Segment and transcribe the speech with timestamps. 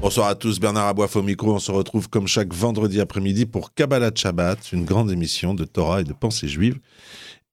[0.00, 1.52] Bonsoir à tous, Bernard Aboif au micro.
[1.52, 6.00] On se retrouve comme chaque vendredi après-midi pour Kabbalah Shabbat, une grande émission de Torah
[6.00, 6.78] et de pensée juive.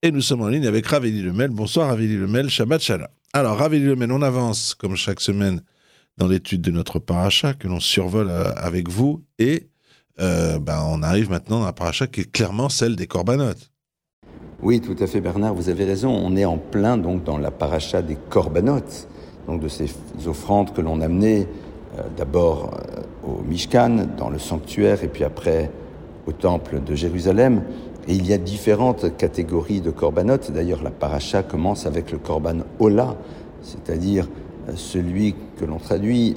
[0.02, 1.50] Et nous sommes en ligne avec Raveli Lemel.
[1.50, 3.10] Bonsoir Raveli Lemel, Shabbat Shalom.
[3.34, 5.62] Alors Raveli Lemel, on avance comme chaque semaine
[6.18, 9.68] dans l'étude de notre paracha que l'on survole euh, avec vous et
[10.22, 13.72] euh, ben, on arrive maintenant à un paracha qui est clairement celle des corbanotes.
[14.62, 16.10] Oui, tout à fait Bernard, vous avez raison.
[16.10, 19.10] On est en plein donc dans la paracha des corbanotes,
[19.48, 19.90] donc de ces
[20.26, 21.46] offrandes que l'on amenait
[22.16, 25.72] d'abord euh, au Mishkan, dans le sanctuaire, et puis après
[26.28, 27.64] au temple de Jérusalem.
[28.08, 30.52] Et il y a différentes catégories de corbanotes.
[30.52, 33.16] D'ailleurs, la paracha commence avec le korban Ola,
[33.62, 34.28] c'est-à-dire
[34.70, 36.36] euh, celui que l'on traduit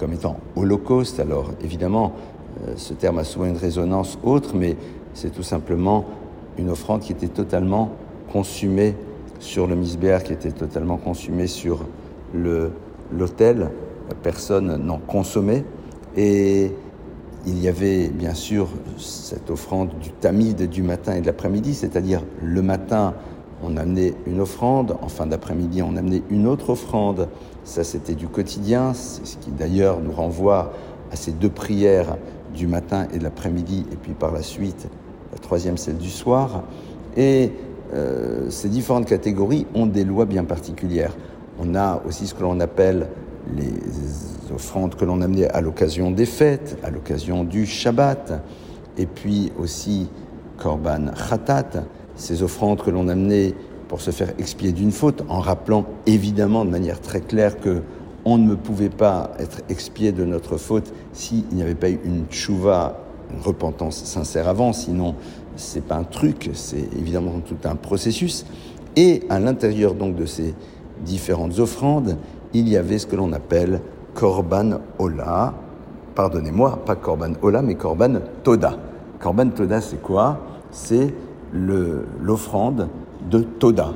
[0.00, 1.20] comme étant holocauste.
[1.20, 2.12] Alors évidemment,
[2.76, 4.76] ce terme a souvent une résonance autre, mais
[5.12, 6.04] c'est tout simplement
[6.58, 7.90] une offrande qui était totalement
[8.32, 8.96] consumée
[9.38, 11.84] sur le misbéar, qui était totalement consumée sur
[12.34, 13.70] l'autel.
[14.22, 15.64] Personne n'en consommait.
[16.16, 16.72] Et
[17.46, 22.22] il y avait bien sûr cette offrande du tamid du matin et de l'après-midi, c'est-à-dire
[22.42, 23.14] le matin,
[23.62, 27.28] on amenait une offrande, en fin d'après-midi, on amenait une autre offrande.
[27.64, 30.72] Ça, c'était du quotidien, c'est ce qui d'ailleurs nous renvoie
[31.12, 32.16] à ces deux prières
[32.54, 34.88] du matin et de l'après-midi, et puis par la suite
[35.32, 36.62] la troisième celle du soir.
[37.16, 37.52] Et
[37.92, 41.14] euh, ces différentes catégories ont des lois bien particulières.
[41.58, 43.08] On a aussi ce que l'on appelle
[43.56, 48.42] les offrandes que l'on amenait à l'occasion des fêtes, à l'occasion du Shabbat,
[48.96, 50.08] et puis aussi
[50.58, 51.84] Korban Khatat,
[52.16, 53.54] ces offrandes que l'on amenait
[53.88, 57.82] pour se faire expier d'une faute, en rappelant évidemment de manière très claire que
[58.24, 62.24] on ne pouvait pas être expié de notre faute s'il n'y avait pas eu une
[62.26, 63.04] tchouva
[63.34, 65.14] une repentance sincère avant, sinon
[65.56, 68.44] c'est pas un truc, c'est évidemment tout un processus.
[68.96, 70.54] Et à l'intérieur donc de ces
[71.04, 72.16] différentes offrandes,
[72.54, 73.80] il y avait ce que l'on appelle
[74.14, 75.54] Korban Ola,
[76.14, 78.78] pardonnez-moi, pas Korban Ola, mais Korban Toda.
[79.18, 80.38] Korban Toda, c'est quoi?
[80.70, 81.12] C'est
[81.52, 82.88] l'offrande
[83.28, 83.94] de Toda,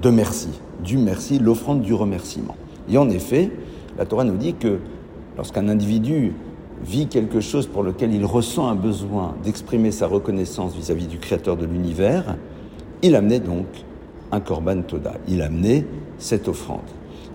[0.00, 0.48] de merci,
[0.82, 2.54] du merci, l'offrande du remerciement.
[2.88, 3.50] Et en effet,
[3.98, 4.78] la Torah nous dit que
[5.36, 6.32] lorsqu'un individu
[6.84, 11.56] vit quelque chose pour lequel il ressent un besoin d'exprimer sa reconnaissance vis-à-vis du Créateur
[11.56, 12.36] de l'univers,
[13.02, 13.66] il amenait donc
[14.32, 15.84] un Korban Toda, il amenait
[16.18, 16.80] cette offrande.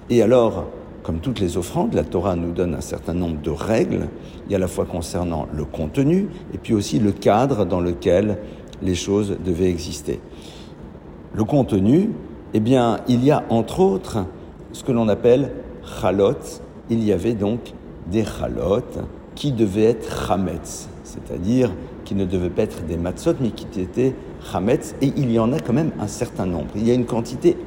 [0.10, 0.66] Et alors,
[1.02, 4.08] comme toutes les offrandes, la Torah nous donne un certain nombre de règles,
[4.52, 8.38] a à la fois concernant le contenu et puis aussi le cadre dans lequel
[8.84, 10.20] les choses devaient exister.
[11.34, 12.12] Le contenu,
[12.54, 14.20] eh bien, il y a entre autres
[14.74, 15.52] ce que l'on appelle
[16.02, 17.74] chalot, il y avait donc
[18.12, 18.84] des chalot,
[19.34, 21.72] qui devait être chametz, c'est-à-dire
[22.04, 24.14] qui ne devait pas être des matzot, mais qui étaient
[24.52, 26.70] chametz, et il y en a quand même un certain nombre.
[26.76, 27.58] Il y a une quantité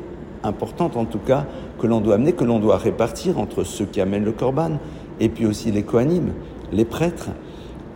[0.45, 1.47] importante en tout cas
[1.79, 4.79] que l'on doit amener, que l'on doit répartir entre ceux qui amènent le korban,
[5.21, 6.33] et puis aussi les kohanim,
[6.73, 7.31] les prêtres.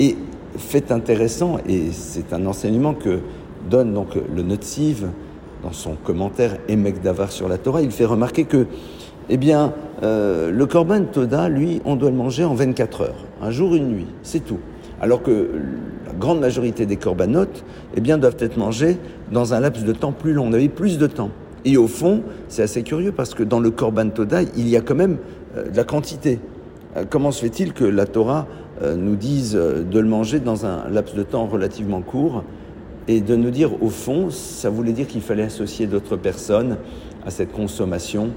[0.00, 0.16] Et
[0.56, 3.20] fait intéressant, et c'est un enseignement que
[3.70, 5.09] donne donc le Notziv
[5.62, 8.66] dans son commentaire Emek Davar sur la Torah, il fait remarquer que
[9.28, 9.72] eh bien,
[10.03, 13.88] euh, le korban toda, lui, on doit le manger en 24 heures, un jour, une
[13.88, 14.59] nuit, c'est tout.
[15.00, 15.50] Alors que
[16.06, 17.64] la grande majorité des corbanotes,
[17.97, 18.99] eh bien, doivent être mangés
[19.32, 20.47] dans un laps de temps plus long.
[20.47, 21.31] On avait plus de temps.
[21.64, 24.80] Et au fond, c'est assez curieux parce que dans le korban toda, il y a
[24.80, 25.18] quand même
[25.56, 26.40] euh, de la quantité.
[26.96, 28.46] Euh, comment se fait-il que la Torah
[28.96, 32.42] nous dise de le manger dans un laps de temps relativement court
[33.06, 36.78] et de nous dire, au fond, ça voulait dire qu'il fallait associer d'autres personnes
[37.24, 38.30] à cette consommation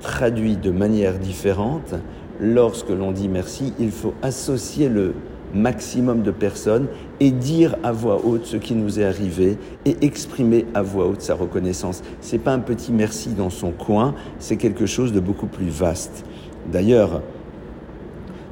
[0.00, 1.94] traduit de manière différente.
[2.40, 5.14] Lorsque l'on dit merci, il faut associer le
[5.56, 6.86] maximum de personnes
[7.20, 11.22] et dire à voix haute ce qui nous est arrivé et exprimer à voix haute
[11.22, 12.02] sa reconnaissance.
[12.20, 16.24] C'est pas un petit merci dans son coin, c'est quelque chose de beaucoup plus vaste.
[16.70, 17.22] D'ailleurs,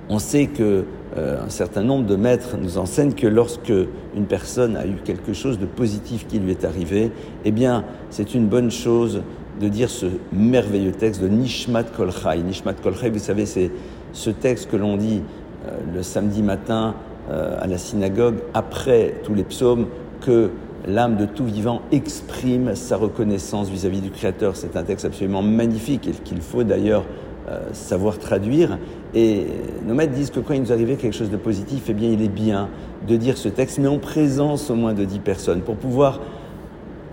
[0.08, 0.84] on sait que
[1.16, 3.72] euh, un certain nombre de maîtres nous enseignent que lorsque
[4.16, 7.10] une personne a eu quelque chose de positif qui lui est arrivé,
[7.44, 9.22] eh bien, c'est une bonne chose
[9.60, 12.42] de dire ce merveilleux texte de Nishmat Kolchai.
[12.42, 13.70] Nishmat Kolchai, vous savez, c'est
[14.12, 15.22] ce texte que l'on dit
[15.92, 16.94] le samedi matin
[17.30, 19.86] euh, à la synagogue, après tous les psaumes,
[20.20, 20.50] que
[20.86, 24.56] l'âme de tout vivant exprime sa reconnaissance vis-à-vis du Créateur.
[24.56, 27.04] C'est un texte absolument magnifique et qu'il faut d'ailleurs
[27.48, 28.78] euh, savoir traduire.
[29.14, 29.46] Et
[29.86, 32.20] nos maîtres disent que quand il nous arrivait quelque chose de positif, eh bien, il
[32.20, 32.68] est bien
[33.08, 36.20] de dire ce texte, mais en présence au moins de dix personnes, pour pouvoir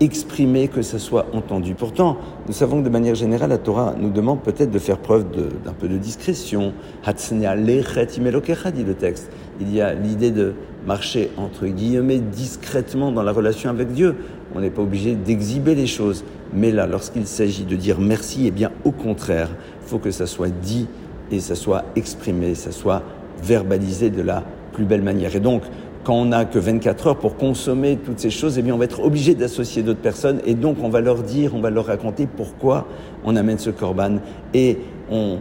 [0.02, 1.74] exprimer, que ça soit entendu.
[1.74, 5.26] Pourtant, nous savons que de manière générale, la Torah nous demande peut-être de faire preuve
[5.64, 6.72] d'un peu de discrétion.
[7.06, 9.30] dit le texte.
[9.60, 10.54] Il y a l'idée de
[10.86, 14.16] marcher entre guillemets discrètement dans la relation avec Dieu.
[14.54, 16.24] On n'est pas obligé d'exhiber les choses.
[16.52, 19.48] Mais là, lorsqu'il s'agit de dire merci, eh bien, au contraire,
[19.82, 20.88] il faut que ça soit dit
[21.30, 23.02] et ça soit exprimé, ça soit
[23.42, 25.34] verbalisé de la plus belle manière.
[25.36, 25.62] Et donc,
[26.04, 28.84] quand on n'a que 24 heures pour consommer toutes ces choses, eh bien, on va
[28.84, 32.26] être obligé d'associer d'autres personnes et donc on va leur dire, on va leur raconter
[32.26, 32.86] pourquoi
[33.24, 34.18] on amène ce corban
[34.52, 34.78] et
[35.10, 35.38] on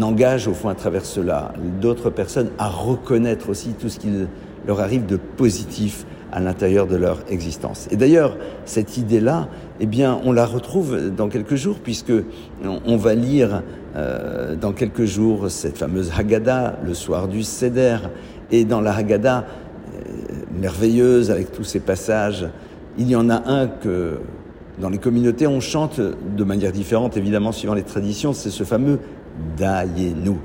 [0.00, 4.28] engage au fond à travers cela d'autres personnes à reconnaître aussi tout ce qu'il
[4.66, 7.86] leur arrive de positif à l'intérieur de leur existence.
[7.92, 9.48] Et d'ailleurs, cette idée-là,
[9.78, 12.12] eh bien, on la retrouve dans quelques jours, puisque
[12.64, 13.62] on va lire
[13.94, 17.98] euh, dans quelques jours cette fameuse Haggadah, le soir du Seder.
[18.50, 19.44] Et dans la Haggadah,
[20.58, 22.48] merveilleuse avec tous ces passages.
[22.98, 24.18] Il y en a un que
[24.80, 28.98] dans les communautés on chante de manière différente, évidemment suivant les traditions, c'est ce fameux
[29.56, 30.38] Daïe-nous.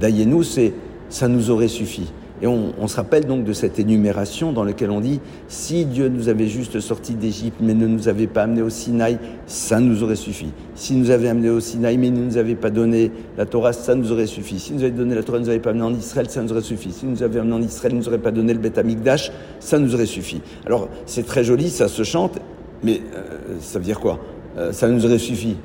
[0.00, 0.72] Daïe-nous, c'est
[1.08, 2.10] ça nous aurait suffi.
[2.42, 6.28] Et on, se rappelle donc de cette énumération dans laquelle on dit si Dieu nous
[6.28, 10.16] avait juste sortis d'Égypte mais ne nous avait pas amenés au Sinaï, ça nous aurait
[10.16, 10.48] suffi.
[10.74, 13.94] S'il nous avait amenés au Sinaï mais ne nous avait pas donné la Torah, ça
[13.94, 14.58] nous aurait suffi.
[14.58, 16.50] S'il nous avait donné la Torah, ne nous avait pas amené en Israël, ça nous
[16.50, 16.90] aurait suffi.
[16.90, 19.30] S'il nous avait amené en Israël, ne nous aurait pas donné le Beth Amikdash,
[19.60, 20.40] ça nous aurait suffi.
[20.66, 22.40] Alors c'est très joli, ça se chante,
[22.82, 24.18] mais euh, ça veut dire quoi?
[24.58, 25.56] Euh, Ça nous aurait suffi.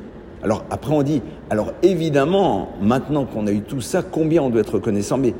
[0.43, 4.61] Alors après on dit, alors évidemment, maintenant qu'on a eu tout ça, combien on doit
[4.61, 5.17] être reconnaissant?
[5.17, 5.33] Mais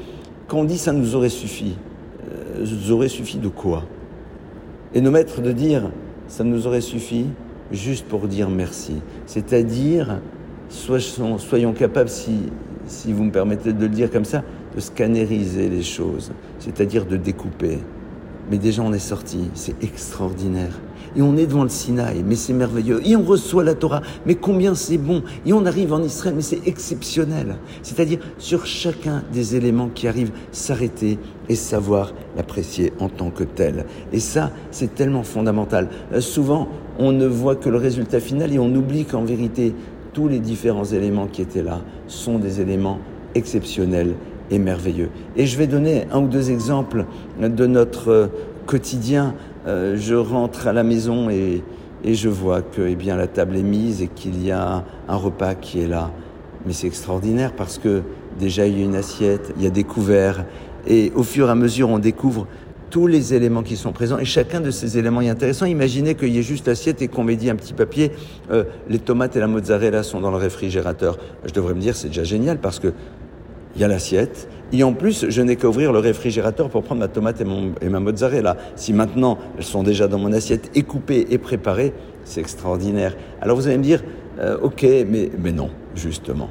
[0.48, 1.76] quand on dit ça nous aurait suffi,
[2.32, 3.84] euh, nous aurait suffi de quoi?
[4.94, 5.90] Et nos maîtres de dire
[6.28, 7.26] ça nous aurait suffi
[7.72, 8.96] juste pour dire merci.
[9.26, 10.20] C'est-à-dire,
[10.70, 12.40] soyons capables, si,
[12.86, 14.44] si vous me permettez de le dire comme ça,
[14.76, 17.80] de scanneriser les choses, c'est-à-dire de découper.
[18.50, 20.80] Mais déjà on est sorti, c'est extraordinaire
[21.18, 23.02] et on est devant le Sinaï, mais c'est merveilleux.
[23.06, 25.24] Et on reçoit la Torah, mais combien c'est bon.
[25.46, 27.58] Et on arrive en Israël, mais c'est exceptionnel.
[27.82, 31.18] C'est-à-dire sur chacun des éléments qui arrivent, s'arrêter
[31.50, 33.86] et savoir l'apprécier en tant que tel.
[34.14, 35.90] Et ça, c'est tellement fondamental.
[36.14, 36.68] Euh, souvent,
[37.00, 39.74] on ne voit que le résultat final et on oublie qu'en vérité,
[40.14, 43.00] tous les différents éléments qui étaient là sont des éléments
[43.34, 44.16] exceptionnels
[44.52, 45.10] et merveilleux.
[45.36, 47.06] Et je vais donner un ou deux exemples
[47.40, 48.28] de notre euh,
[48.66, 49.34] quotidien
[49.68, 51.64] euh, je rentre à la maison et,
[52.06, 55.56] je vois que eh bien, la table est mise et qu'il y a un repas
[55.56, 56.12] qui est là.
[56.66, 58.02] Mais c'est extraordinaire parce que
[58.40, 60.46] déjà il y a une assiette, il y a des couverts,
[60.86, 62.48] et au fur et à mesure on découvre
[62.90, 65.66] tous les éléments qui sont présents et chacun de ces éléments est intéressant.
[65.66, 68.14] Imaginez qu'il y ait juste l'assiette et qu'on m'ait dit un petit papier,
[68.52, 71.18] euh, les tomates et la mozzarella sont dans le réfrigérateur.
[71.46, 72.94] Je devrais me dire c'est déjà génial parce que
[73.76, 77.00] il y a l'assiette, et en plus, je n'ai qu'à ouvrir le réfrigérateur pour prendre
[77.00, 78.58] ma tomate et, ma mozzarella.
[78.76, 81.94] Si maintenant elles sont déjà dans mon assiette et coupées et préparées,
[82.26, 83.16] c'est extraordinaire.
[83.42, 84.04] Alors vous allez me dire,
[84.40, 86.50] euh, ok, mais, mais non, justement.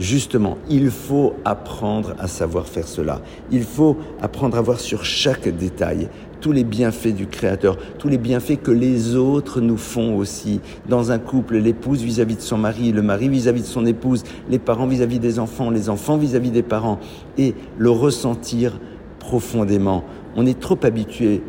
[0.00, 3.20] Justement, il faut apprendre à savoir faire cela.
[3.52, 6.08] Il faut apprendre à voir sur chaque détail
[6.44, 10.60] tous les bienfaits du Créateur, tous les bienfaits que les autres nous font aussi.
[10.86, 14.58] Dans un couple, l'épouse vis-à-vis de son mari, le mari vis-à-vis de son épouse, les
[14.58, 16.98] parents vis-à-vis des enfants, les enfants vis-à-vis des parents,
[17.38, 18.78] et le ressentir
[19.20, 20.04] profondément.
[20.36, 21.40] On est trop habitué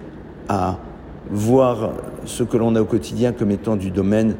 [0.47, 0.79] à
[1.29, 1.91] voir
[2.23, 4.35] ce que l'on a au quotidien comme étant du domaine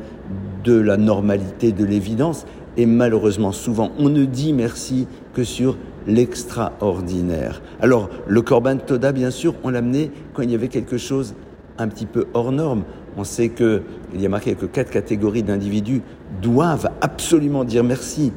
[0.63, 2.45] de la normalité, de l'évidence,
[2.77, 5.75] et malheureusement souvent on ne dit merci que sur
[6.07, 7.61] l'extraordinaire.
[7.81, 11.35] Alors, le Corban Toda, bien sûr, on l'a amené quand il y avait quelque chose
[11.77, 12.83] un petit peu hors norme.
[13.17, 13.81] On sait qu'il
[14.17, 16.01] y a marqué que quatre catégories d'individus
[16.41, 18.31] doivent absolument dire merci.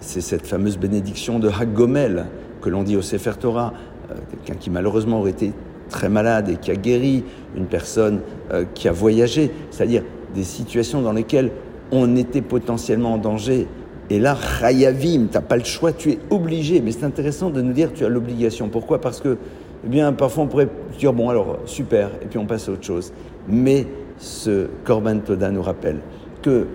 [0.00, 2.26] C'est cette fameuse bénédiction de Haggomel
[2.60, 3.72] que l'on dit au Sefer Torah,
[4.10, 5.52] euh, quelqu'un qui malheureusement aurait été
[5.88, 7.24] très malade et qui a guéri,
[7.56, 8.20] une personne
[8.52, 11.50] euh, qui a voyagé, c'est-à-dire des situations dans lesquelles
[11.90, 13.66] on était potentiellement en danger
[14.10, 16.80] et là, Chayavim, tu n'as pas le choix, tu es obligé.
[16.80, 18.68] Mais c'est intéressant de nous dire tu as l'obligation.
[18.68, 19.00] Pourquoi?
[19.00, 19.38] Parce que,
[19.84, 22.84] eh bien, parfois on pourrait dire, bon, alors, super, et puis on passe à autre
[22.84, 23.12] chose.
[23.48, 23.86] Mais
[24.18, 26.00] ce Korban Toda nous rappelle
[26.42, 26.66] que,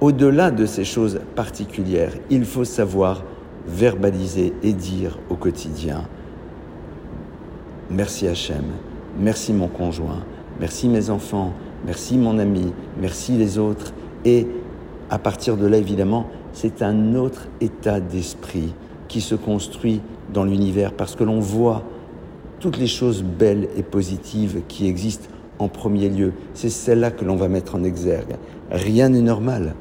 [0.00, 3.24] au-delà de ces choses particulières, il faut savoir
[3.66, 6.04] verbaliser et dire au quotidien
[7.90, 8.64] Merci Hachem,
[9.18, 10.24] merci mon conjoint,
[10.58, 11.52] merci mes enfants,
[11.86, 13.92] merci mon ami, merci les autres.
[14.24, 14.46] Et
[15.10, 18.72] à partir de là, évidemment, c'est un autre état d'esprit
[19.08, 20.00] qui se construit
[20.32, 21.82] dans l'univers parce que l'on voit
[22.60, 26.32] toutes les choses belles et positives qui existent en premier lieu.
[26.54, 28.36] C'est celle-là que l'on va mettre en exergue.
[28.70, 29.74] Rien n'est normal.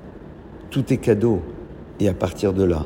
[0.69, 1.41] Tout est cadeau.
[1.99, 2.85] Et à partir de là,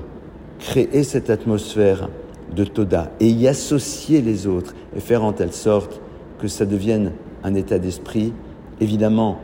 [0.60, 2.10] créer cette atmosphère
[2.56, 6.02] de Toda et y associer les autres et faire en telle sorte
[6.40, 7.14] que ça devienne
[7.44, 8.34] un état d'esprit,
[8.80, 9.40] évidemment,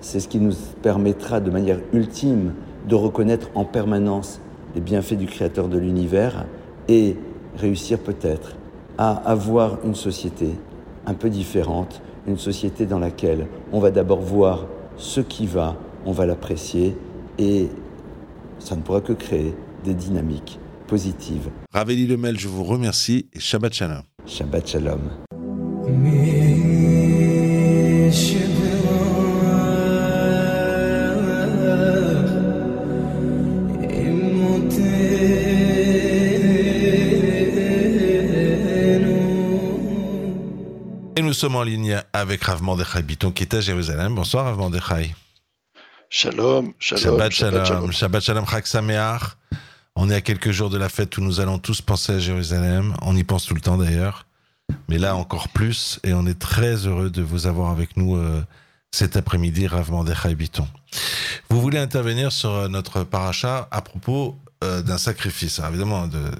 [0.00, 2.52] C'est ce qui nous permettra de manière ultime
[2.88, 4.40] de reconnaître en permanence
[4.74, 6.46] les bienfaits du Créateur de l'univers
[6.88, 7.16] et
[7.56, 8.56] réussir peut-être
[8.96, 10.50] à avoir une société
[11.06, 14.66] un peu différente, une société dans laquelle on va d'abord voir
[14.96, 16.96] ce qui va, on va l'apprécier
[17.38, 17.68] et
[18.58, 19.54] ça ne pourra que créer
[19.84, 21.50] des dynamiques positives.
[21.72, 24.02] Raveli Lemel, je vous remercie et Shabbat Shalom.
[24.26, 25.00] Shabbat Shalom.
[41.18, 44.14] Et nous sommes en ligne avec Rav Mordechai Biton qui est à Jérusalem.
[44.14, 45.16] Bonsoir Rav Mordechai.
[46.08, 47.02] Shalom, shalom.
[47.02, 49.22] Shabbat shalom, Shabbat shalom, Chag Sameach.
[49.96, 52.94] On est à quelques jours de la fête où nous allons tous penser à Jérusalem.
[53.02, 54.26] On y pense tout le temps d'ailleurs.
[54.88, 55.98] Mais là encore plus.
[56.04, 58.40] Et on est très heureux de vous avoir avec nous euh,
[58.92, 60.68] cet après-midi, Rav Mordechai Biton.
[61.50, 65.58] Vous voulez intervenir sur euh, notre paracha à propos euh, d'un sacrifice.
[65.58, 66.30] Alors, évidemment, de,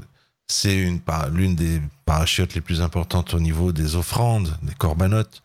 [0.47, 1.01] c'est une,
[1.33, 5.43] l'une des parachutes les plus importantes au niveau des offrandes, des corbanotes.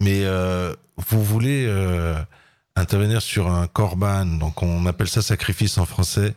[0.00, 2.16] Mais euh, vous voulez euh,
[2.76, 6.36] intervenir sur un corban, donc on appelle ça sacrifice en français.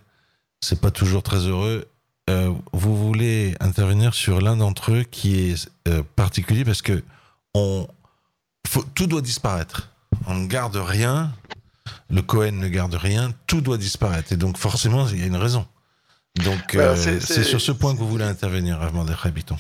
[0.62, 1.88] C'est pas toujours très heureux.
[2.32, 5.70] Euh, vous voulez intervenir sur l'un d'entre eux qui est
[6.16, 7.04] particulier parce que
[7.54, 7.88] on,
[8.96, 9.90] tout doit disparaître.
[10.26, 11.32] On ne garde rien.
[12.10, 13.32] Le Cohen ne garde rien.
[13.46, 14.34] Tout doit disparaître.
[14.34, 15.68] Et donc forcément, il y a une raison.
[16.38, 19.58] Donc Voilà, euh, c'est- sur ce point que vous voulez intervenir, Rav Mordechai Biton.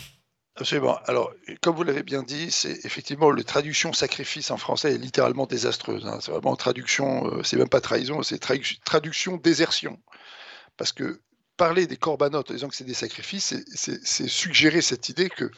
[0.55, 0.97] Absolument.
[1.05, 5.45] Alors, comme vous l'avez bien dit, c'est effectivement le traduction sacrifice en français est littéralement
[5.45, 6.05] désastreuse.
[6.05, 6.19] hein.
[6.21, 9.99] C'est vraiment traduction, euh, c'est même pas trahison, c'est tradu- traduction désertion.
[10.77, 11.21] Parce que
[11.57, 15.49] parler des corbanotes en disant que c'est des sacrifices, c'est suggérer cette idée que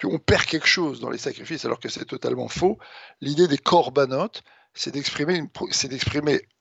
[0.00, 2.78] qu'on perd quelque chose dans les sacrifices, alors que c'est totalement faux.
[3.20, 4.42] L'idée des corbanotes,
[4.74, 5.42] c'est d'exprimer,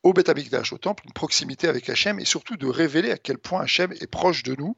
[0.03, 0.29] au Beth
[0.71, 4.07] au temple, une proximité avec Hachem et surtout de révéler à quel point Hachem est
[4.07, 4.75] proche de nous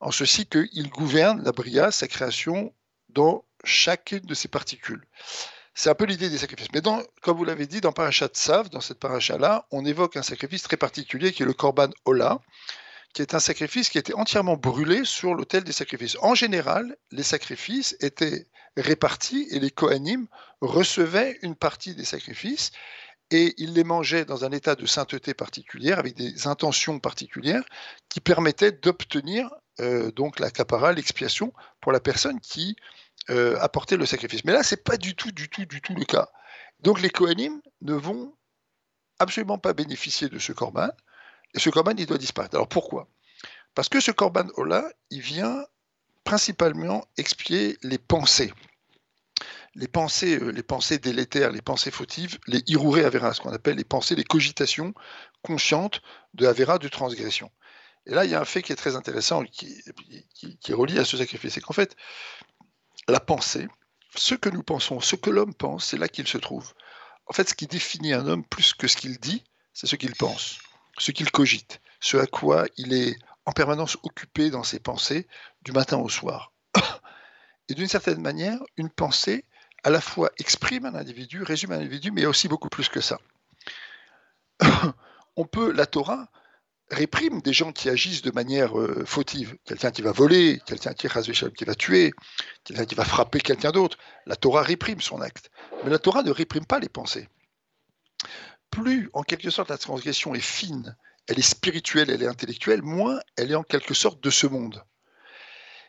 [0.00, 2.72] en ceci qu'il gouverne la Bria, sa création,
[3.08, 5.04] dans chacune de ses particules.
[5.74, 6.68] C'est un peu l'idée des sacrifices.
[6.72, 6.82] Mais
[7.22, 10.76] comme vous l'avez dit, dans Parashat Sav, dans cette paracha-là, on évoque un sacrifice très
[10.76, 12.40] particulier qui est le Korban Ola,
[13.12, 16.16] qui est un sacrifice qui était entièrement brûlé sur l'autel des sacrifices.
[16.20, 18.46] En général, les sacrifices étaient
[18.76, 20.26] répartis et les Kohanim
[20.60, 22.72] recevaient une partie des sacrifices
[23.30, 27.64] et ils les mangeaient dans un état de sainteté particulière, avec des intentions particulières
[28.08, 32.76] qui permettaient d'obtenir euh, donc la capara, l'expiation pour la personne qui
[33.30, 34.44] euh, apportait le sacrifice.
[34.44, 36.28] Mais là, c'est pas du tout, du tout, du tout le cas.
[36.80, 38.34] Donc les Kohanim ne vont
[39.18, 40.90] absolument pas bénéficier de ce korban,
[41.54, 42.54] et ce korban, il doit disparaître.
[42.54, 43.08] Alors pourquoi?
[43.74, 45.64] Parce que ce korban Ola, il vient
[46.24, 48.52] principalement expier les pensées.
[49.76, 53.76] Les pensées, euh, les pensées délétères, les pensées fautives, les iruré avera, ce qu'on appelle
[53.76, 54.94] les pensées, les cogitations
[55.42, 56.00] conscientes
[56.34, 57.50] de avera, de transgression.
[58.06, 59.82] Et là, il y a un fait qui est très intéressant, qui,
[60.34, 61.94] qui, qui est relié à ce sacrifice, c'est qu'en fait,
[63.08, 63.68] la pensée,
[64.14, 66.72] ce que nous pensons, ce que l'homme pense, c'est là qu'il se trouve.
[67.26, 70.14] En fait, ce qui définit un homme plus que ce qu'il dit, c'est ce qu'il
[70.14, 70.58] pense,
[70.98, 75.26] ce qu'il cogite, ce à quoi il est en permanence occupé dans ses pensées
[75.62, 76.52] du matin au soir.
[77.68, 79.44] Et d'une certaine manière, une pensée
[79.84, 83.18] à la fois exprime un individu, résume un individu, mais aussi beaucoup plus que ça.
[85.36, 86.28] On peut, la Torah
[86.90, 89.56] réprime des gens qui agissent de manière euh, fautive.
[89.64, 92.12] Quelqu'un qui va voler, quelqu'un qui, qui va tuer,
[92.64, 93.98] quelqu'un qui va frapper quelqu'un d'autre.
[94.24, 95.50] La Torah réprime son acte.
[95.84, 97.28] Mais la Torah ne réprime pas les pensées.
[98.70, 100.96] Plus, en quelque sorte, la transgression est fine,
[101.28, 104.84] elle est spirituelle, elle est intellectuelle, moins elle est en quelque sorte de ce monde.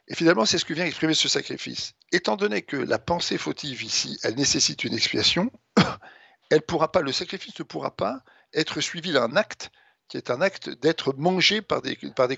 [0.08, 1.94] Et finalement, c'est ce que vient exprimer ce sacrifice.
[2.12, 5.52] Étant donné que la pensée fautive ici, elle nécessite une expiation,
[6.50, 8.22] elle pourra pas, le sacrifice ne pourra pas
[8.54, 9.70] être suivi d'un acte
[10.08, 12.38] qui est un acte d'être mangé par des, par des.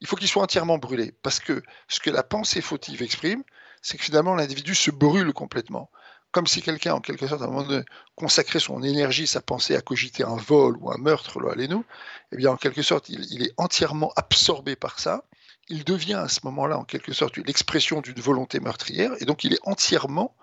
[0.00, 3.44] Il faut qu'il soit entièrement brûlé, parce que ce que la pensée fautive exprime,
[3.82, 5.90] c'est que finalement l'individu se brûle complètement.
[6.30, 9.76] Comme si quelqu'un, en quelque sorte, à un moment donné, consacrait son énergie, sa pensée
[9.76, 11.84] à cogiter un vol ou un meurtre, là, nous,
[12.32, 15.24] eh bien, en quelque sorte, il est entièrement absorbé par ça.
[15.68, 19.54] Il devient à ce moment-là, en quelque sorte, l'expression d'une volonté meurtrière, et donc il
[19.54, 20.34] est entièrement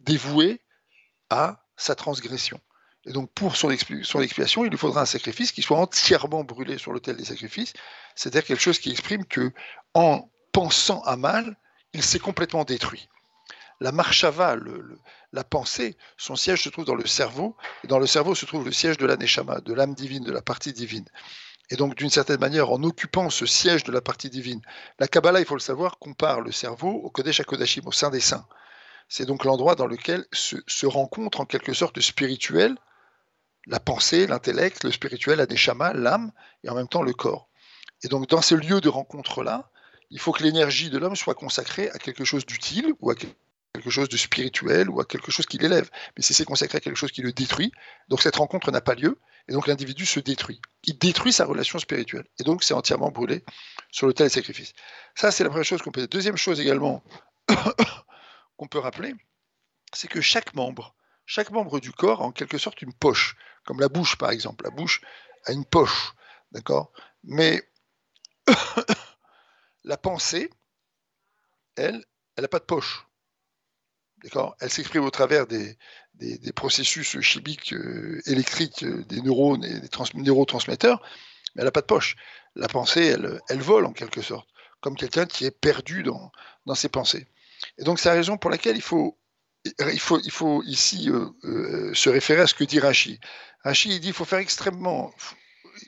[0.00, 0.60] dévoué
[1.30, 2.60] à sa transgression.
[3.06, 6.44] Et donc, pour son, expi son, expiation, il lui faudra un sacrifice qui soit entièrement
[6.44, 7.74] brûlé sur l'autel des sacrifices,
[8.14, 9.52] c'est-à-dire quelque chose qui exprime que,
[9.92, 11.56] en pensant à mal,
[11.92, 13.08] il s'est complètement détruit.
[13.80, 14.56] La marshava,
[15.32, 18.64] la pensée, son siège se trouve dans le cerveau, et dans le cerveau se trouve
[18.64, 21.06] le siège de l'aneshama, de l'âme divine, de la partie divine.
[21.70, 24.60] Et donc, d'une certaine manière, en occupant ce siège de la partie divine,
[24.98, 28.20] la Kabbalah, il faut le savoir, compare le cerveau au Kodesh HaKodashim, au sein des
[28.20, 28.46] saints.
[29.08, 32.76] C'est donc l'endroit dans lequel se, se rencontre en quelque sorte le spirituel
[33.66, 37.48] la pensée, l'intellect, le spirituel, la neshama, l'âme, et en même temps le corps.
[38.02, 39.70] Et donc dans ce lieu de rencontre-là,
[40.10, 43.14] il faut que l'énergie de l'homme soit consacrée à quelque chose d'utile ou à
[43.74, 45.90] quelque chose de spirituel ou à quelque chose qui l'élève.
[46.16, 47.72] Mais si c'est consacré à quelque chose qui le détruit,
[48.08, 50.62] donc cette rencontre n'a pas lieu, et donc l'individu se détruit.
[50.84, 52.24] Il détruit sa relation spirituelle.
[52.38, 53.44] Et donc c'est entièrement brûlé
[53.90, 54.72] sur l'autel des sacrifices.
[55.16, 56.08] Ça, c'est la première chose qu'on peut dire.
[56.08, 57.02] Deuxième chose également
[58.56, 59.12] qu'on peut rappeler,
[59.92, 60.94] c'est que chaque membre,
[61.26, 64.64] chaque membre du corps a en quelque sorte une poche, comme la bouche par exemple.
[64.64, 65.00] La bouche
[65.46, 66.14] a une poche,
[66.52, 66.92] d'accord?
[67.24, 67.60] Mais
[69.84, 70.48] la pensée,
[71.74, 72.04] elle,
[72.36, 73.04] elle n'a pas de poche.
[74.24, 75.76] D'accord Elle s'exprime au travers des,
[76.14, 81.00] des, processus chimiques euh, électriques euh, des neurones et des neurotransmetteurs,
[81.54, 82.16] mais elle n'a pas de poche.
[82.56, 84.48] La pensée, elle, elle, vole en quelque sorte,
[84.80, 86.32] comme quelqu'un qui est perdu dans,
[86.66, 87.26] dans ses pensées.
[87.78, 89.18] Et donc c'est la raison pour laquelle il faut,
[89.64, 93.20] il faut, il faut ici euh, se référer à ce que dit Rashi.
[93.62, 95.12] Rashi, il dit qu'il faut faire extrêmement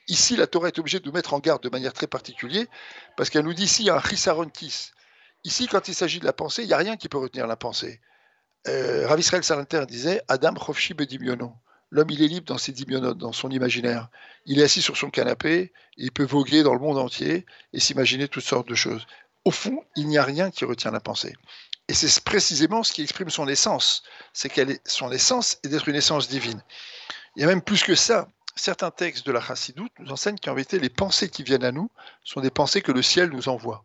[0.08, 2.66] ici, la Torah est obligée de nous mettre en garde de manière très particulière,
[3.16, 4.90] parce qu'elle nous dit ici, il y a un chisarontis.
[5.44, 7.56] Ici, quand il s'agit de la pensée, il n'y a rien qui peut retenir la
[7.56, 8.00] pensée.
[8.68, 11.52] Euh, Rav Israël Salanter disait Adam Chofshi Bedimiono.
[11.90, 14.08] L'homme, il est libre dans ses dimionotes, dans son imaginaire.
[14.44, 18.26] Il est assis sur son canapé, il peut voguer dans le monde entier et s'imaginer
[18.26, 19.06] toutes sortes de choses.
[19.44, 21.34] Au fond, il n'y a rien qui retient la pensée.
[21.88, 24.02] Et c'est précisément ce qui exprime son essence.
[24.32, 26.60] C'est qu'elle est, son essence est d'être une essence divine.
[27.36, 30.54] Il y a même plus que ça certains textes de la Chassidoute nous enseignent qu'en
[30.54, 31.90] vérité, les pensées qui viennent à nous
[32.24, 33.84] sont des pensées que le ciel nous envoie.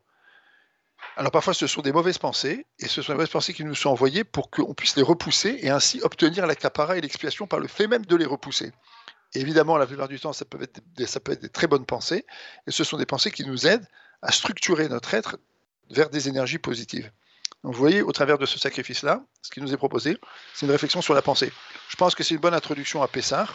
[1.18, 3.76] Alors parfois, ce sont des mauvaises pensées, et ce sont des mauvaises pensées qui nous
[3.76, 7.68] sont envoyées pour qu'on puisse les repousser et ainsi obtenir l'accaparat et l'expiation par le
[7.68, 8.72] fait même de les repousser.
[9.34, 11.86] évidemment, la plupart du temps, ça peut, être des, ça peut être des très bonnes
[11.86, 12.26] pensées,
[12.68, 13.88] et ce sont des pensées qui nous aident
[14.22, 15.38] à structurer notre être
[15.90, 17.12] vers des énergies positives.
[17.64, 20.18] Donc vous voyez, au travers de ce sacrifice-là, ce qui nous est proposé,
[20.54, 21.52] c'est une réflexion sur la pensée.
[21.90, 23.48] Je pense que c'est une bonne introduction à Pessah,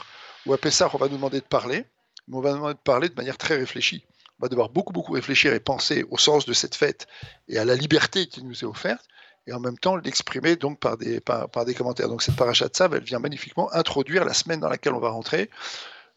[0.44, 1.84] ou à Pessah, on va nous demander de parler,
[2.28, 4.04] mais on va nous demander de parler de manière très réfléchie.
[4.38, 7.06] On va devoir beaucoup, beaucoup réfléchir et penser au sens de cette fête
[7.48, 9.06] et à la liberté qui nous est offerte,
[9.46, 12.08] et en même temps l'exprimer donc par des, par, des commentaires.
[12.08, 15.10] Donc cette paracha de Sav, elle vient magnifiquement introduire la semaine dans laquelle on va
[15.10, 15.50] rentrer,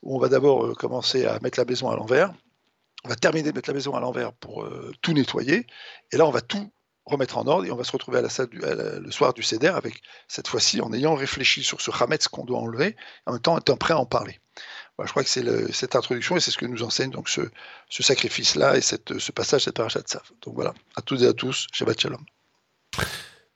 [0.02, 2.34] où on va d'abord euh, commencer à mettre la maison à l'envers,
[3.06, 5.66] on va terminer de mettre la maison à l'envers pour euh, tout nettoyer,
[6.12, 6.70] et là on va tout
[7.06, 9.70] remettre en ordre et on va se retrouver à la salle le soir du CEDER
[9.70, 13.58] avec cette fois-ci en ayant réfléchi sur ce Hametz qu'on doit enlever, en même temps
[13.58, 14.40] étant prêt à en parler.
[15.06, 17.42] Je crois que c'est cette introduction et c'est ce que nous enseigne donc ce,
[17.90, 20.32] sacrifice-là et cette, ce passage, cette paracha de Saf.
[20.42, 22.24] Donc voilà, à toutes et à tous, Shabbat Shalom.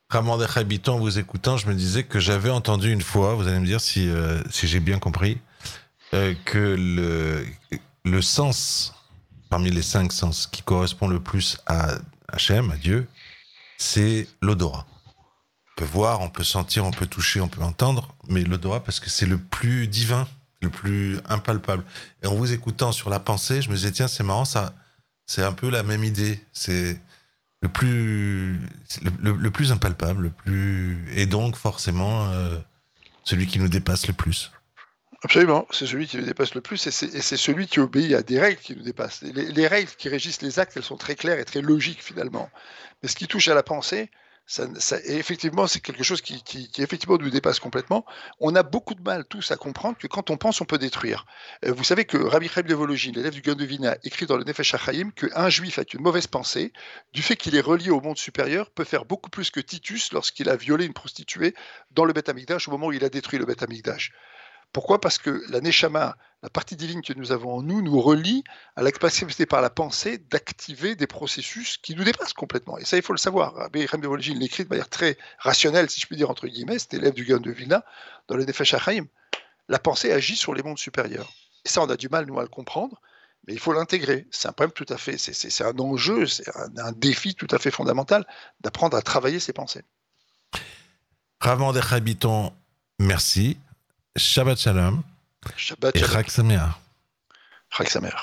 [0.10, 3.66] Ramandech habitant, vous écoutant, je me disais que j'avais entendu une fois, vous allez me
[3.66, 5.40] dire si, euh, si j'ai bien compris,
[6.14, 7.46] euh, que le,
[8.06, 8.94] le sens,
[9.50, 11.96] parmi les cinq sens qui correspond le plus à
[12.28, 13.08] Hachem, à Dieu,
[13.78, 14.86] c'est l'odorat.
[15.72, 19.00] On peut voir, on peut sentir, on peut toucher, on peut entendre, mais l'odorat parce
[19.00, 20.28] que c'est le plus divin,
[20.64, 21.84] le plus impalpable.
[22.24, 24.74] Et en vous écoutant sur la pensée, je me disais tiens c'est marrant ça,
[25.26, 26.40] c'est un peu la même idée.
[26.52, 27.00] C'est
[27.62, 28.60] le plus
[29.22, 32.58] le, plus impalpable, le plus et donc forcément euh,
[33.24, 34.52] celui qui nous dépasse le plus.
[35.24, 38.42] Absolument, c'est celui qui nous dépasse le plus et c'est celui qui obéit à des
[38.42, 39.22] règles qui nous dépassent.
[39.22, 42.50] Les, règles qui régissent les actes, elles sont très claires et très logiques finalement.
[43.02, 44.12] Mais ce qui touche à la pensée,
[45.06, 46.44] effectivement, c'est quelque chose qui,
[46.78, 48.06] effectivement nous dépasse complètement.
[48.40, 51.26] On a beaucoup de mal tous à comprendre que quand on pense, on peut détruire.
[51.66, 54.74] Euh, vous savez que Rabbi Chaim de Vologine, l'élève du Gandovina, écrit dans le Nefesh
[54.74, 56.74] HaChaim qu'un juif avec une mauvaise pensée,
[57.14, 60.50] du fait qu'il est relié au monde supérieur, peut faire beaucoup plus que Titus lorsqu'il
[60.50, 61.56] a violé une prostituée
[61.92, 64.12] dans le Beth Amikdash au moment où il a détruit le Beth Amikdash.
[64.74, 65.00] Pourquoi?
[65.00, 68.44] Parce que la Neshama, la partie divine que nous avons en nous, nous relie
[68.76, 72.80] à la capacité par la pensée d'activer des processus qui nous dépassent complètement.
[72.80, 73.54] Et ça, il faut le savoir.
[73.54, 76.98] Rabbi Chaim de l'écrit de manière très rationnelle, si je puis dire, entre guillemets, c'était
[76.98, 77.86] élève du Gaon de Vilna,
[78.28, 79.06] dans le Nefesh HaChaim.
[79.70, 81.32] La pensée agit sur les mondes supérieurs.
[81.66, 83.00] Et ça, on a du mal, nous, à le comprendre,
[83.48, 84.28] mais il faut l'intégrer.
[84.32, 87.72] C'est un problème tout à fait, c'est un enjeu, c'est un, défi tout à fait
[87.72, 88.26] fondamental
[88.62, 89.84] d'apprendre à travailler ses pensées.
[91.40, 92.54] Ravan Habiton,
[93.00, 93.58] merci.
[94.16, 95.02] Shabbat Shalom.
[95.58, 96.12] Shabbat Shalom.
[96.12, 96.78] Et Chag Sameach.
[97.72, 98.14] Chag Sameach.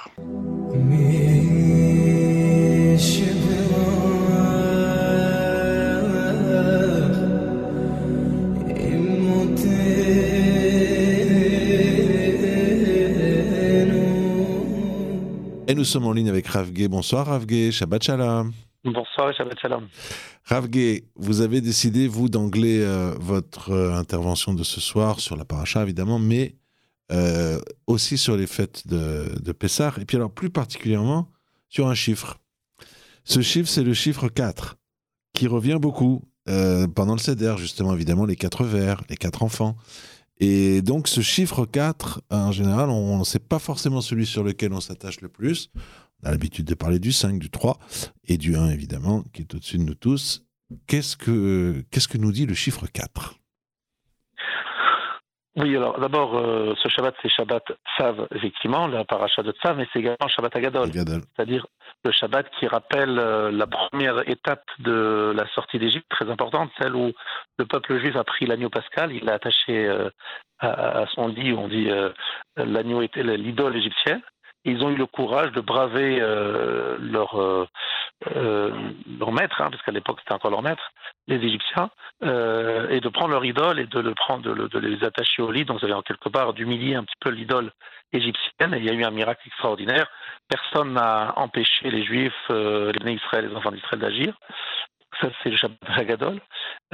[15.67, 16.87] Et nous sommes en ligne avec Ravgé.
[16.87, 18.53] Bonsoir Ravgé, Shabbat Shalom.
[18.85, 19.89] Bonsoir et Shabbat Shalom.
[20.47, 25.45] Ravgé, vous avez décidé, vous, d'angler euh, votre euh, intervention de ce soir sur la
[25.45, 26.57] paracha, évidemment, mais
[27.13, 31.31] euh, aussi sur les fêtes de, de et puis alors plus particulièrement
[31.69, 32.39] sur un chiffre.
[33.25, 34.79] Ce chiffre, c'est le chiffre 4,
[35.35, 36.25] qui revient beaucoup
[36.97, 39.77] pendant le CEDER, justement, évidemment, les quatre vers, les quatre enfants.
[40.41, 44.73] Et donc ce chiffre 4, en général, on ne sait pas forcément celui sur lequel
[44.73, 45.71] on s'attache le plus.
[46.23, 47.79] On a l'habitude de parler du 5, du 3
[48.27, 50.47] et du 1, évidemment, qui est au-dessus de nous tous.
[50.87, 53.37] Qu'est-ce que, qu'est-ce que nous dit le chiffre 4
[55.57, 57.65] oui, alors d'abord, euh, ce Shabbat, c'est Shabbat
[57.99, 60.93] Tzav, effectivement, la paracha de Tzav, mais c'est également Shabbat Agadol.
[60.93, 61.67] C'est-à-dire
[62.05, 66.95] le Shabbat qui rappelle euh, la première étape de la sortie d'Égypte, très importante, celle
[66.95, 67.13] où
[67.59, 70.11] le peuple juif a pris l'agneau pascal, il l'a attaché euh,
[70.59, 71.89] à, son lit, on dit
[72.57, 74.21] l'agneau était l'idole égyptienne.
[74.65, 76.19] Ils ont eu le courage de braver
[76.99, 77.69] leur,
[78.27, 80.93] leur maître, hein, parce qu'à l'époque c'était encore leur maître,
[81.29, 81.91] les Égyptiens,
[82.23, 85.65] euh, et de prendre leur idole et de le prendre, de, les attacher au lit.
[85.65, 87.73] Donc, vous avez en quelque part d'humilier un petit peu l'idole
[88.13, 88.75] égyptienne.
[88.77, 90.07] Il y a eu un miracle extraordinaire.
[90.49, 94.35] Personne n'a empêché les Juifs, euh, les Israël, les enfants d'Israël d'agir.
[95.21, 96.41] Ça, c'est le Shabbat Hagadol.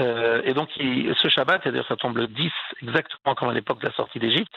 [0.01, 2.51] Euh, et donc, ce Shabbat, c'est-à-dire ça tombe le 10,
[2.83, 4.55] exactement comme à l'époque de la sortie d'Égypte,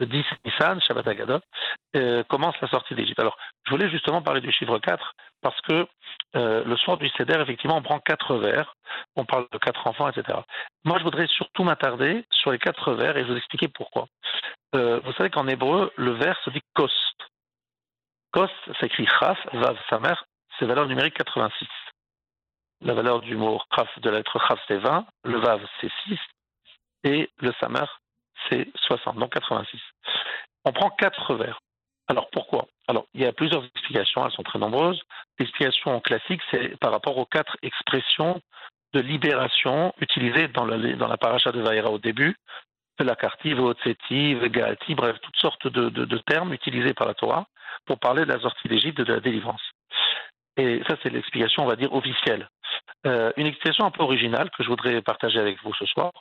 [0.00, 1.40] le 10 Nissan, Shabbat Hagadol,
[1.96, 3.20] euh, commence la sortie d'Égypte.
[3.20, 5.86] Alors, je voulais justement parler du chiffre 4, parce que
[6.36, 8.74] euh, le soir du Seder, effectivement, on prend quatre verres,
[9.16, 10.38] on parle de quatre enfants, etc.
[10.84, 14.06] Moi, je voudrais surtout m'attarder sur les quatre verres et vous expliquer pourquoi.
[14.72, 16.94] vous savez qu'en hébreu, le verre se dit kost.
[18.32, 20.24] Kost s'écrit chaf, vav, sa mère,
[20.58, 21.68] c'est valeur numérique 86.
[22.84, 26.18] La valeur du mot khaf, de la lettre khaf, c'est 20, le vav, c'est 6,
[27.04, 27.86] et le samer,
[28.48, 29.80] c'est 60, donc 86.
[30.64, 31.60] On prend quatre vers.
[32.08, 32.66] Alors pourquoi?
[32.88, 35.00] Alors il y a plusieurs explications, elles sont très nombreuses.
[35.38, 38.40] L'explication classique, c'est par rapport aux quatre expressions
[38.92, 42.36] de libération utilisées dans la, dans la paracha de Vaïra au début,
[42.98, 47.46] de la Kartiv, Otseti, Gaati, bref, toutes sortes de, de, termes utilisés par la Torah
[47.86, 49.62] pour parler de la sortie d'Égypte, de la délivrance.
[50.56, 52.48] Et ça, c'est l'explication, on va dire, officielle.
[53.06, 56.12] Euh, une expression un peu originale que je voudrais partager avec vous ce soir,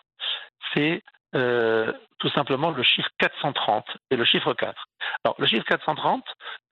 [0.73, 1.03] c'est
[1.35, 4.85] euh, tout simplement le chiffre 430 et le chiffre 4.
[5.23, 6.23] Alors, le chiffre 430,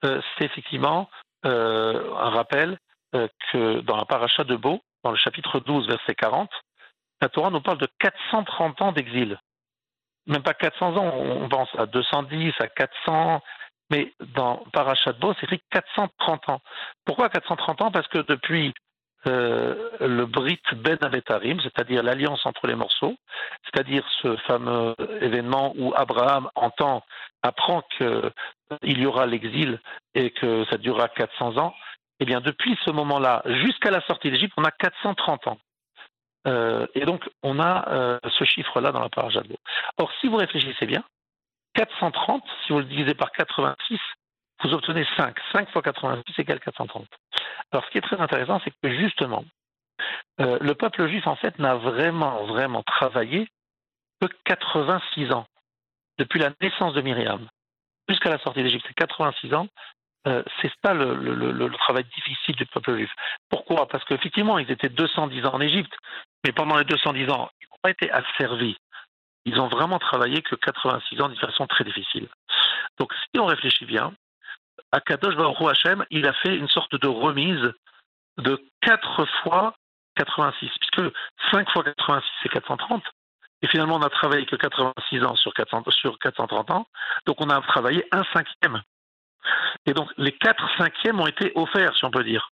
[0.04, 1.08] euh, c'est effectivement
[1.42, 2.76] un rappel
[3.12, 6.50] que dans la paracha de Beau, dans le chapitre 12, verset 40,
[7.22, 9.38] la Torah nous parle de 430 ans d'exil.
[10.26, 13.42] Même pas 400 ans, on pense à 210, à 400,
[13.90, 16.60] mais dans Parachat Beau, c'est écrit 430 ans.
[17.04, 17.90] Pourquoi 430 ans?
[17.90, 18.72] Parce que depuis
[19.26, 23.16] euh, le Brit Ben Abetarim, c'est-à-dire l'alliance entre les morceaux,
[23.64, 27.04] c'est-à-dire ce fameux événement où Abraham entend,
[27.42, 28.32] apprend qu'il
[28.82, 29.78] y aura l'exil
[30.14, 31.74] et que ça durera 400 ans,
[32.20, 35.58] eh bien depuis ce moment-là jusqu'à la sortie d'Égypte, on a 430 ans.
[36.46, 39.38] Euh, et donc on a euh, ce chiffre-là dans la page
[39.98, 41.04] Or, si vous réfléchissez bien,
[41.74, 43.98] 430, si vous le divisez par 86,
[44.62, 45.36] vous obtenez 5.
[45.52, 47.06] 5 fois 86 égale 430.
[47.72, 49.44] Alors, ce qui est très intéressant, c'est que justement,
[50.40, 53.48] euh, le peuple juif, en fait, n'a vraiment, vraiment travaillé
[54.20, 55.46] que 86 ans,
[56.18, 57.48] depuis la naissance de Myriam,
[58.08, 58.84] jusqu'à la sortie d'Égypte.
[58.88, 59.68] C'est 86 ans.
[60.26, 63.10] Euh, c'est ça le, travail difficile du peuple juif.
[63.48, 63.88] Pourquoi?
[63.88, 65.96] Parce qu'effectivement, ils étaient 210 ans en Égypte,
[66.44, 68.76] mais pendant les 210 ans, ils n'ont pas été asservis.
[69.46, 72.28] Ils ont vraiment travaillé que 86 ans d'une façon très difficile.
[72.98, 74.12] Donc, si on réfléchit bien,
[74.92, 77.72] à Kadosh Baruch Hashem, il a fait une sorte de remise
[78.38, 79.74] de 4 fois
[80.16, 81.14] 86, puisque
[81.50, 83.02] 5 fois 86, c'est 430.
[83.62, 86.86] Et finalement, on a travaillé que 86 ans sur, 400, sur 430 ans.
[87.26, 88.82] Donc, on a travaillé un cinquième.
[89.86, 92.50] Et donc, les 4 cinquièmes ont été offerts, si on peut dire.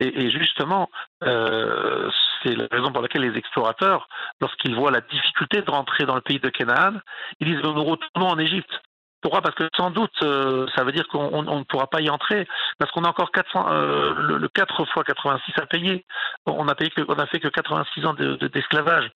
[0.00, 0.88] Et, justement,
[1.24, 2.08] euh,
[2.42, 4.08] c'est la raison pour laquelle les explorateurs,
[4.40, 7.00] lorsqu'ils voient la difficulté de rentrer dans le pays de Canaan,
[7.40, 8.80] ils disent nous retournons en Égypte.
[9.20, 12.46] Pourquoi Parce que sans doute, euh, ça veut dire qu'on ne pourra pas y entrer,
[12.78, 16.04] parce qu'on a encore 400, euh, le, 4 fois 86 à payer.
[16.46, 19.10] On a, payé que, a fait que 86 ans d'esclavage.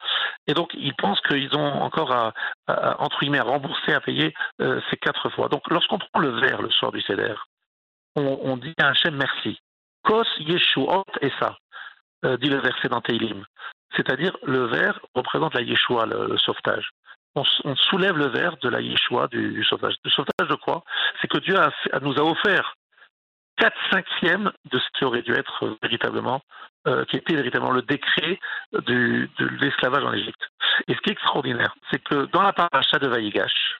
[0.49, 2.33] et donc, ils pensent qu'ils ont encore à,
[2.99, 5.49] entre guillemets, à rembourser, à payer euh, ces 4 fois.
[5.49, 7.35] Donc, lorsqu'on prend le verre le soir du CEDER,
[8.17, 9.59] on, dit à Hachem merci.
[10.03, 13.01] Kos Yeshuot dit le verset dans.
[13.97, 16.91] C'est-à-dire, le verre représente la Yeshua, le sauvetage
[17.35, 17.45] on,
[17.77, 19.95] soulève le verre de la Yeshua, du, sauvetage.
[20.05, 20.85] Le sauvetage de quoi?
[21.21, 21.57] C'est que Dieu
[22.03, 22.75] nous a offert
[23.59, 26.42] 4 cinquièmes de ce qui aurait dû être véritablement,
[26.87, 28.38] euh, qui était véritablement le décret
[28.73, 29.29] de
[29.61, 30.42] l'esclavage en Égypte.
[30.88, 33.79] Et ce qui est extraordinaire, c'est que dans la paracha de Vaïgash,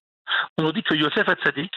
[0.59, 1.73] on nous dit que Yosef Hatzadik,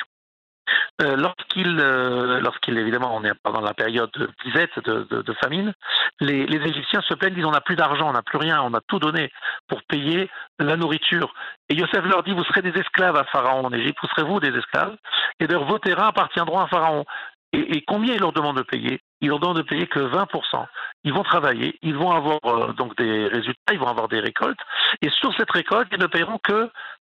[1.02, 5.74] euh, lorsqu'il, euh, lorsqu'il évidemment, on est pendant la période de disette, de, famine,
[6.22, 8.82] les, Égyptiens se plaignent, disent on n'a plus d'argent, on n'a plus rien, on a
[8.88, 9.32] tout donné
[9.68, 11.34] pour payer la nourriture.
[11.70, 14.40] Et Yosef leur dit vous serez des esclaves à Pharaon en Égypte, vous serez vous
[14.40, 14.96] des esclaves,
[15.40, 17.06] et de vos terrains appartiendront à Pharaon.
[17.54, 19.00] Et, combien il leur demande de payer?
[19.22, 20.66] Il leur demande de payer que 20%.
[21.04, 24.60] Ils vont travailler, ils vont avoir euh, donc des résultats, ils vont avoir des récoltes,
[25.02, 26.70] et sur cette récolte, ils ne paieront que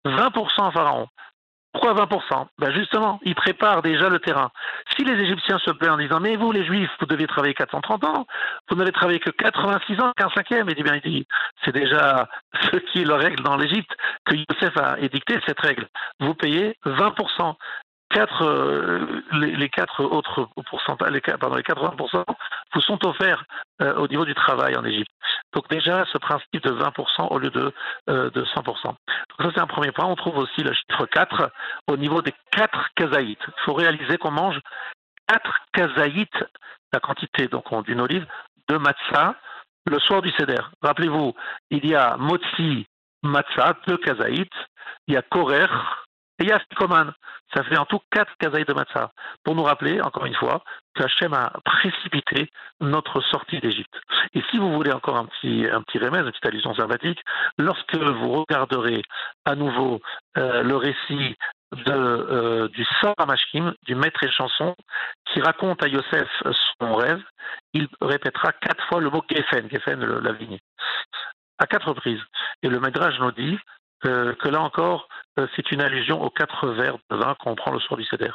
[0.06, 1.08] 20% Pharaon.
[1.72, 4.50] Pourquoi 20% ben Justement, ils préparent déjà le terrain.
[4.96, 8.04] Si les Égyptiens se plaignent en disant Mais vous, les Juifs, vous devez travailler 430
[8.04, 8.26] ans,
[8.68, 11.26] vous n'avez travaillé que 86 ans, 15 cinquième, et dit bien, dit,
[11.64, 12.28] c'est déjà
[12.72, 13.90] ce qui est la règle dans l'Égypte,
[14.24, 15.86] que Youssef a édicté cette règle.
[16.18, 17.54] Vous payez 20%
[18.10, 22.24] quatre, euh, les, quatre autres pourcentages, les, pardon, les 80%
[22.74, 23.44] vous sont offerts
[23.80, 25.10] euh, au niveau du travail en Égypte.
[25.52, 27.72] Donc déjà, ce principe de 20% au lieu de,
[28.08, 28.64] euh, de 100%.
[28.64, 28.96] Donc
[29.40, 30.04] ça, c'est un premier point.
[30.04, 31.50] On trouve aussi le chiffre 4
[31.88, 33.42] au niveau des 4 kazaïtes.
[33.46, 34.60] Il faut réaliser qu'on mange
[35.28, 36.44] 4 kazaïtes,
[36.92, 38.26] la quantité donc d'une olive,
[38.68, 39.34] de matzah,
[39.86, 40.62] le soir du Seder.
[40.82, 41.34] Rappelez-vous,
[41.70, 42.86] il y a motzi,
[43.22, 44.50] matzah, deux kazaïtes,
[45.06, 45.66] il y a korer,
[46.40, 47.12] et il y a Fikoman.
[47.54, 49.10] Ça fait en tout quatre kazaïs de matzah.
[49.44, 50.62] Pour nous rappeler, encore une fois,
[50.94, 52.50] qu'Hachem a précipité
[52.80, 53.94] notre sortie d'Égypte.
[54.34, 57.20] Et si vous voulez encore un petit, un petit remède, une petite allusion sympathique,
[57.58, 59.02] lorsque vous regarderez
[59.44, 60.00] à nouveau
[60.38, 61.36] euh, le récit
[61.72, 64.74] de, euh, du Saramashkim, du maître et chanson,
[65.26, 66.28] qui raconte à Yosef
[66.80, 67.22] son rêve,
[67.74, 70.58] il répétera quatre fois le mot Geffen, Geffen, la vigne,
[71.58, 72.22] à quatre reprises.
[72.62, 73.58] Et le Midrash nous dit
[74.02, 75.08] que là encore,
[75.38, 78.32] euh, c'est une allusion aux quatre verres de vin qu'on prend le soir du Seder.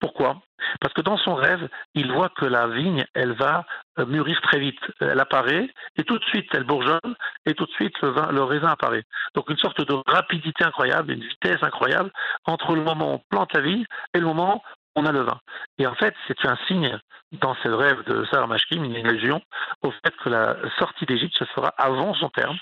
[0.00, 0.40] Pourquoi?
[0.80, 3.66] Parce que dans son rêve, il voit que la vigne, elle va
[3.98, 4.80] euh, mûrir très vite.
[5.00, 8.42] Elle apparaît et tout de suite, elle bourgeonne et tout de suite, le, vin, le
[8.42, 9.04] raisin apparaît.
[9.34, 12.10] Donc une sorte de rapidité incroyable, une vitesse incroyable
[12.46, 14.62] entre le moment où on plante la vigne et le moment
[14.96, 15.38] où on a le vin.
[15.78, 16.98] Et en fait, c'est un signe
[17.32, 19.40] dans ce rêve de Sarah Mashkim, une allusion
[19.82, 22.56] au fait que la sortie d'Égypte se fera avant son terme,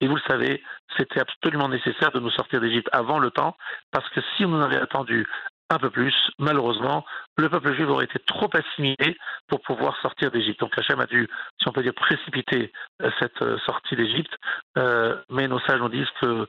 [0.00, 0.62] et vous le savez,
[0.96, 3.56] c'était absolument nécessaire de nous sortir d'Égypte avant le temps,
[3.90, 5.26] parce que si on en avait attendu
[5.70, 7.04] un peu plus, malheureusement,
[7.36, 9.16] le peuple juif aurait été trop assimilé
[9.48, 10.60] pour pouvoir sortir d'Égypte.
[10.60, 11.28] Donc Hachem a dû,
[11.60, 12.72] si on peut dire, précipiter
[13.02, 14.32] euh, cette euh, sortie d'Égypte.
[14.78, 16.46] Euh, mais nos sages nous disent que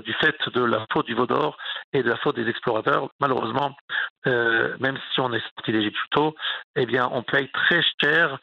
[0.00, 1.58] du fait de la faute du Vaudor
[1.92, 3.76] et de la faute des explorateurs, malheureusement,
[4.24, 6.34] même si on est sorti d'Égypte plus tôt,
[6.74, 8.38] eh bien, on paye très cher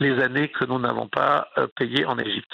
[0.00, 2.52] les années que nous n'avons pas payées en Égypte.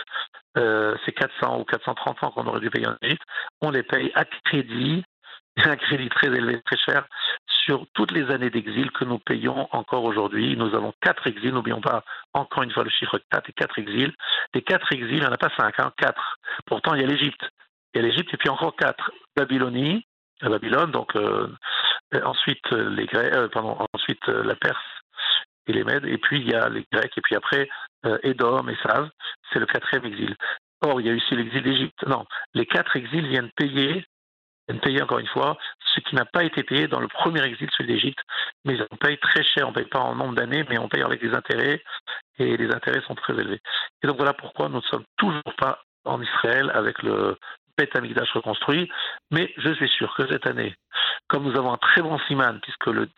[0.56, 3.22] Euh, ces 400 ou 430 ans qu'on aurait dû payer en Égypte,
[3.61, 5.04] on les paye à crédit,
[5.64, 7.06] un crédit très élevé, très cher,
[7.46, 10.56] sur toutes les années d'exil que nous payons encore aujourd'hui.
[10.56, 14.14] Nous avons quatre exils, n'oublions pas encore une fois le chiffre 4 et quatre exils.
[14.54, 16.38] Les quatre exils, il n'y en a pas cinq, hein, quatre.
[16.66, 17.44] Pourtant, il y a l'Égypte.
[17.92, 19.12] Il y a l'Égypte et puis encore quatre.
[19.37, 20.06] Babylonie,
[20.40, 21.48] la Babylone, donc euh,
[22.24, 24.78] ensuite les Grecs, pardon, ensuite la Perse
[25.66, 27.88] et les Mèdes, et puis il y a les Grecs, et puis après euh,
[28.22, 29.11] Édom et Sav,
[29.52, 30.37] c'est le quatrième exil.
[30.82, 32.06] Or, il y a aussi l'exil d'Égypte.
[32.06, 34.06] Non, les quatre exils viennent payer,
[34.68, 35.58] viennent payer encore une fois,
[35.94, 38.20] ce qui n'a pas été payé dans le premier exil, celui d'Égypte,
[38.64, 41.02] mais on paye très cher, on ne paye pas en nombre d'années, mais on paye
[41.02, 41.82] avec des intérêts,
[42.38, 43.61] et les intérêts sont très élevés.
[44.02, 47.37] Et donc voilà pourquoi nous ne sommes toujours pas en Israël avec le
[47.76, 48.90] Beth Amikdash reconstruit,
[49.30, 50.74] mais je suis sûr que cette année,
[51.28, 53.12] comme nous avons un très bon siman, puisque le 10,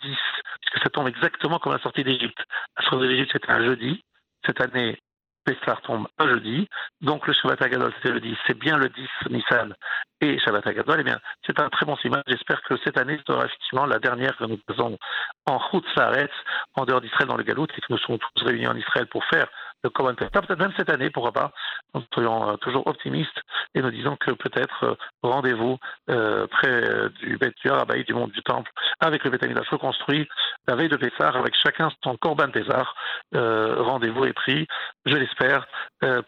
[0.60, 2.38] puisque ça tombe exactement comme la sortie d'Égypte.
[2.76, 4.02] La sortie d'Égypte, c'était un jeudi.
[4.50, 4.98] Cette année,
[5.44, 6.66] Pessar tombe un jeudi,
[7.02, 9.76] donc le Shabbat Agadol c'était le 10, c'est bien le 10 Nissan
[10.20, 12.16] et Shabbat Agadol, eh bien c'est un très bon signe.
[12.26, 14.98] J'espère que cette année sera effectivement la dernière que nous faisons
[15.46, 16.32] en route Saaretz,
[16.74, 19.24] en dehors d'Israël dans le Galout, et que nous serons tous réunis en Israël pour
[19.26, 19.46] faire
[19.82, 21.52] le Korban Peut-être même cette année, pourquoi pas.
[21.94, 23.40] Nous soyons euh, toujours optimistes
[23.74, 25.78] et nous disons que peut-être euh, rendez-vous
[26.10, 30.28] euh, près du Beth Harabaï, du monde du Temple, avec le Beth reconstruit
[30.68, 32.94] la veille de Pessar, avec chacun son Korban Pessar.
[33.32, 34.66] rendez-vous est pris,
[35.06, 35.66] je l'espère,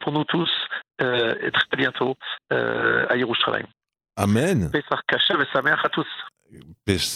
[0.00, 0.50] pour nous tous,
[1.00, 2.16] et très bientôt
[2.50, 3.66] à Yerushalayim.
[4.16, 4.70] Amen.
[4.70, 6.06] Pessar Kacher et à tous.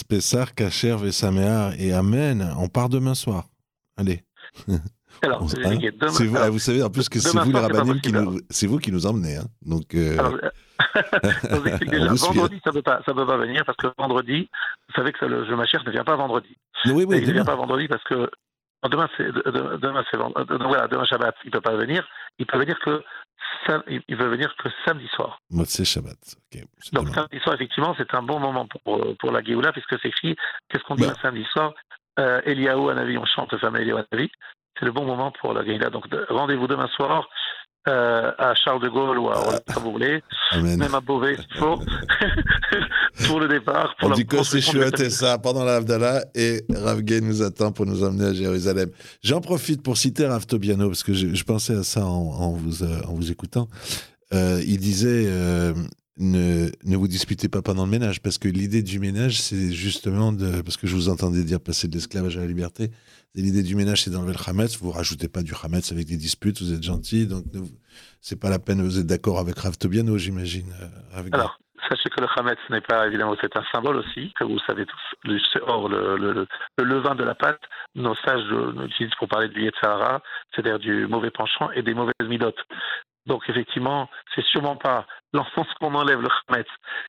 [0.09, 2.53] Pessar Kacher et et Amen.
[2.57, 3.45] On part demain soir.
[3.97, 4.23] Allez.
[5.21, 8.67] Alors, vous, ah, vous, savez en plus que c'est vous les rabbinim qui nous, c'est
[8.67, 9.45] vous qui nous emmenez, hein.
[9.61, 9.93] Donc.
[9.95, 10.17] Euh...
[10.17, 10.33] Alors,
[12.15, 14.49] vendredi, ça ne peut pas, ça peut pas venir parce que vendredi,
[14.89, 16.57] vous savez que ça, le jeu Machère ne vient pas vendredi.
[16.85, 18.29] Oui, oui, il ne vient pas vendredi parce que
[18.89, 22.07] demain, c'est demain, c'est euh, voilà, demain Shabbat, il ne peut pas venir.
[22.39, 23.03] Il peut venir que
[23.87, 25.39] il veut venir que samedi soir.
[25.65, 26.17] c'est Shabbat.
[26.93, 30.35] Donc samedi soir, effectivement, c'est un bon moment pour, pour la Géoula, puisque c'est écrit,
[30.69, 31.13] qu'est-ce qu'on dit bah.
[31.21, 31.73] samedi soir?
[32.19, 34.31] Euh, Eliaou Anavi, on chante le fameux Eliaou Anavi
[34.79, 35.89] c'est le bon moment pour la Gaïda.
[35.89, 37.27] Donc rendez-vous demain soir
[37.87, 40.21] euh, à Charles de Gaulle ou à Orléans, vous voulez,
[40.61, 41.79] même à Beauvais s'il faut,
[43.27, 43.95] pour le départ.
[43.97, 47.71] Pour On dit que c'est chouette et ça pendant l'Avdallah et Rav Gay nous attend
[47.71, 48.89] pour nous emmener à Jérusalem.
[49.23, 53.01] J'en profite pour citer Rav Tobiano parce que je, pensais à ça en, vous, euh,
[53.07, 53.69] en vous écoutant.
[54.33, 55.25] Euh, il disait
[56.19, 60.31] ne, ne vous disputez pas pendant le ménage parce que l'idée du ménage c'est justement
[60.31, 62.91] de parce que je vous entendais dire passer de l'esclavage à la liberté
[63.41, 64.77] l'idée du ménage, c'est d'enlever le Hametz.
[64.79, 67.27] Vous rajoutez pas du Hametz avec des disputes, vous êtes gentil.
[67.27, 67.43] Donc,
[68.21, 70.73] c'est pas la peine, vous êtes d'accord avec Rav Tobiano, j'imagine.
[70.81, 74.59] Euh, Alors, Sachez que le Hametz n'est pas évidemment, c'est un symbole aussi, que vous
[74.67, 75.59] savez tous.
[75.67, 76.47] Or, le, le,
[76.77, 77.61] le, levain de la pâte,
[77.95, 80.21] nos sages l'utilisent pour parler du Yetzahara,
[80.53, 82.59] c'est-à-dire du mauvais penchant et des mauvaises midotes.
[83.25, 86.67] Donc effectivement, c'est sûrement pas l'enfance qu'on enlève le Hametz,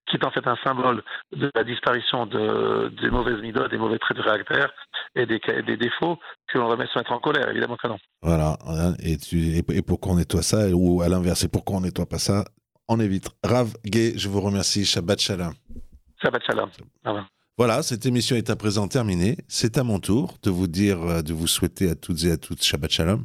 [0.09, 1.03] qui est en fait un symbole
[1.33, 4.71] de la disparition de, des mauvaises midotes, des mauvais traits de caractère
[5.15, 7.99] et des, des défauts que l'on remet se mettre en colère, évidemment que non.
[8.23, 8.57] Voilà,
[9.03, 12.19] et, tu, et pourquoi on nettoie ça, ou à l'inverse, et pourquoi on nettoie pas
[12.19, 12.45] ça
[12.89, 13.29] on évite.
[13.45, 14.85] Rav Gay, je vous remercie.
[14.85, 15.53] Shabbat Shalom.
[16.23, 16.71] Shabbat Shalom.
[17.57, 19.37] Voilà, cette émission est à présent terminée.
[19.49, 22.37] C'est à mon tour de vous dire, euh, de vous souhaiter à toutes et à
[22.37, 23.25] toutes Shabbat Shalom.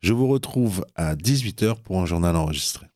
[0.00, 2.86] Je vous retrouve à 18h pour un journal enregistré.